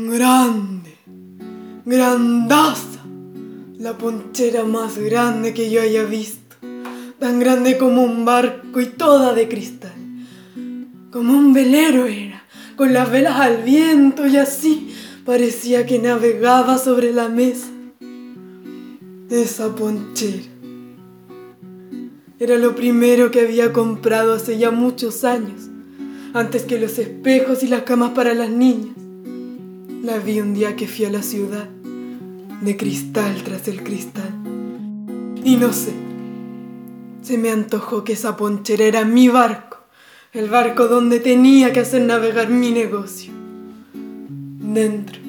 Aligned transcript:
Grande, 0.00 0.96
grandaza, 1.84 3.00
la 3.78 3.96
ponchera 3.96 4.64
más 4.64 4.98
grande 4.98 5.54
que 5.54 5.70
yo 5.70 5.80
haya 5.80 6.04
visto, 6.04 6.56
tan 7.18 7.40
grande 7.40 7.78
como 7.78 8.02
un 8.02 8.24
barco 8.24 8.80
y 8.80 8.86
toda 8.86 9.32
de 9.32 9.48
cristal, 9.48 9.92
como 11.10 11.32
un 11.32 11.52
velero 11.52 12.06
era, 12.06 12.44
con 12.78 12.92
las 12.92 13.10
velas 13.10 13.40
al 13.40 13.64
viento 13.64 14.28
y 14.28 14.36
así 14.36 14.94
parecía 15.24 15.84
que 15.84 15.98
navegaba 15.98 16.78
sobre 16.78 17.12
la 17.12 17.28
mesa. 17.28 17.66
Esa 19.28 19.74
ponchera 19.74 20.44
era 22.38 22.56
lo 22.56 22.76
primero 22.76 23.32
que 23.32 23.40
había 23.40 23.72
comprado 23.72 24.32
hace 24.34 24.58
ya 24.58 24.70
muchos 24.70 25.24
años, 25.24 25.68
antes 26.32 26.62
que 26.62 26.78
los 26.78 27.00
espejos 27.00 27.64
y 27.64 27.66
las 27.66 27.82
camas 27.82 28.12
para 28.12 28.32
las 28.32 28.48
niñas. 28.48 28.94
La 30.04 30.18
vi 30.18 30.40
un 30.40 30.54
día 30.54 30.76
que 30.76 30.86
fui 30.86 31.04
a 31.04 31.10
la 31.10 31.22
ciudad, 31.22 31.68
de 32.62 32.76
cristal 32.76 33.42
tras 33.42 33.66
el 33.66 33.82
cristal. 33.82 34.32
Y 35.42 35.56
no 35.56 35.72
sé, 35.72 35.92
se 37.22 37.38
me 37.38 37.50
antojó 37.50 38.04
que 38.04 38.12
esa 38.12 38.36
ponchera 38.36 38.84
era 38.84 39.04
mi 39.04 39.28
barco, 39.28 39.67
el 40.32 40.50
barco 40.50 40.88
donde 40.88 41.20
tenía 41.20 41.72
que 41.72 41.80
hacer 41.80 42.02
navegar 42.02 42.50
mi 42.50 42.70
negocio. 42.70 43.32
Dentro 43.92 45.20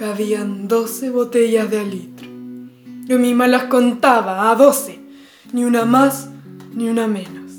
cabían 0.00 0.68
doce 0.68 1.10
botellas 1.10 1.70
de 1.70 1.80
alitro. 1.80 2.26
Yo 3.06 3.18
misma 3.18 3.48
las 3.48 3.64
contaba 3.64 4.50
a 4.50 4.54
doce, 4.54 4.98
ni 5.52 5.64
una 5.64 5.84
más 5.84 6.30
ni 6.72 6.88
una 6.88 7.06
menos. 7.06 7.52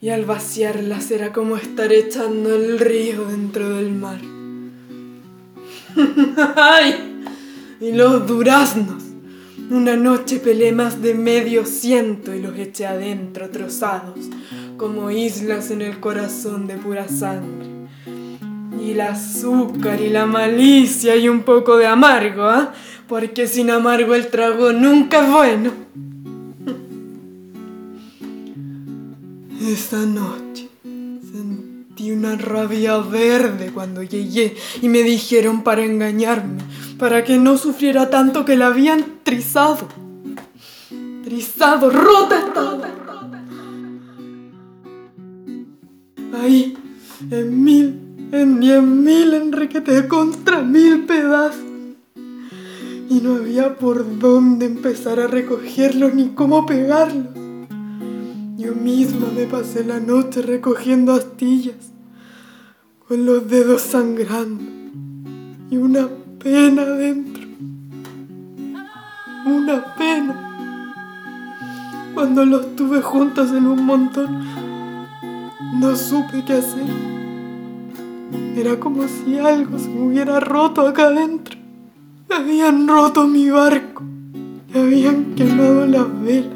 Y 0.00 0.08
al 0.10 0.24
vaciarlas 0.24 1.10
era 1.10 1.32
como 1.32 1.56
estar 1.56 1.92
echando 1.92 2.54
el 2.54 2.78
río 2.78 3.26
dentro 3.26 3.68
del 3.70 3.92
mar. 3.92 4.20
¡Ay! 6.56 7.24
Y 7.80 7.92
los 7.92 8.26
duraznos. 8.26 9.05
Una 9.70 9.96
noche 9.96 10.38
pelé 10.38 10.70
más 10.70 11.02
de 11.02 11.14
medio 11.14 11.66
ciento 11.66 12.34
y 12.34 12.40
los 12.40 12.56
eché 12.56 12.86
adentro 12.86 13.50
trozados, 13.50 14.18
como 14.76 15.10
islas 15.10 15.70
en 15.70 15.82
el 15.82 15.98
corazón 15.98 16.66
de 16.66 16.76
pura 16.76 17.08
sangre. 17.08 17.66
Y 18.80 18.92
el 18.92 19.00
azúcar 19.00 20.00
y 20.00 20.08
la 20.08 20.26
malicia 20.26 21.16
y 21.16 21.28
un 21.28 21.42
poco 21.42 21.76
de 21.78 21.86
amargo, 21.86 22.44
¿ah? 22.44 22.72
Porque 23.08 23.48
sin 23.48 23.70
amargo 23.70 24.14
el 24.14 24.28
trago 24.28 24.72
nunca 24.72 25.24
es 25.24 25.32
bueno. 25.32 25.72
Esa 29.72 30.06
noche 30.06 30.45
Sentí 31.96 32.12
una 32.12 32.36
rabia 32.36 32.98
verde 32.98 33.70
cuando 33.72 34.02
llegué 34.02 34.54
y 34.82 34.88
me 34.90 35.02
dijeron 35.02 35.62
para 35.62 35.82
engañarme, 35.82 36.58
para 36.98 37.24
que 37.24 37.38
no 37.38 37.56
sufriera 37.56 38.10
tanto 38.10 38.44
que 38.44 38.54
la 38.54 38.66
habían 38.66 39.20
trizado. 39.22 39.88
Trizado, 41.24 41.88
rota 41.88 42.38
estaba. 42.38 42.90
Ahí, 46.38 46.76
en 47.30 47.64
mil, 47.64 48.28
en 48.30 48.60
diez 48.60 48.82
mil, 48.82 49.32
enriquete 49.32 50.06
contra 50.06 50.60
mil 50.60 51.06
pedazos. 51.06 51.64
Y 53.08 53.20
no 53.22 53.36
había 53.36 53.74
por 53.74 54.18
dónde 54.18 54.66
empezar 54.66 55.18
a 55.18 55.28
recogerlos 55.28 56.12
ni 56.12 56.28
cómo 56.34 56.66
pegarlos. 56.66 57.45
Yo 58.66 58.74
misma 58.74 59.28
me 59.32 59.46
pasé 59.46 59.84
la 59.84 60.00
noche 60.00 60.42
recogiendo 60.42 61.12
astillas, 61.12 61.92
con 63.06 63.24
los 63.24 63.48
dedos 63.48 63.80
sangrando 63.80 64.64
y 65.70 65.76
una 65.76 66.08
pena 66.42 66.84
dentro. 66.84 67.44
Una 69.46 69.94
pena. 69.94 70.34
Cuando 72.12 72.44
los 72.44 72.74
tuve 72.74 73.00
juntos 73.02 73.52
en 73.52 73.68
un 73.68 73.86
montón, 73.86 74.44
no 75.78 75.94
supe 75.94 76.42
qué 76.44 76.54
hacer. 76.54 76.88
Era 78.56 78.80
como 78.80 79.06
si 79.06 79.38
algo 79.38 79.78
se 79.78 79.88
me 79.90 80.08
hubiera 80.08 80.40
roto 80.40 80.80
acá 80.88 81.04
adentro. 81.04 81.56
Habían 82.30 82.88
roto 82.88 83.28
mi 83.28 83.48
barco 83.48 84.02
habían 84.74 85.34
quemado 85.34 85.86
las 85.86 86.20
velas. 86.22 86.55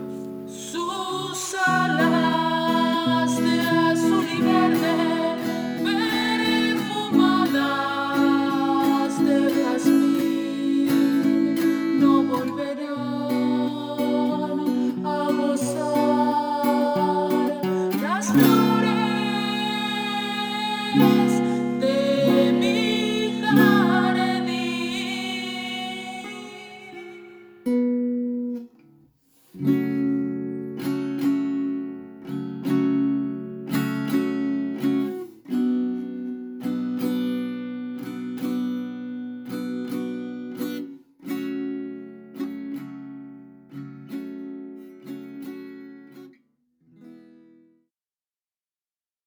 Las 18.36 18.69